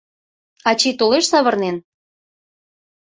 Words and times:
Ачий 0.69 0.95
толеш 0.99 1.25
савырнен? 1.31 1.77